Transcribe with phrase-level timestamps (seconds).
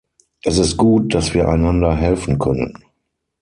[0.41, 2.73] Es ist gut, dass wir einander helfen können.